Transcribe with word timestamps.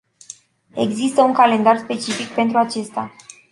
Există 0.75 1.21
un 1.21 1.33
calendar 1.33 1.77
specific 1.77 2.27
pentru 2.27 2.57
aceasta? 2.57 3.11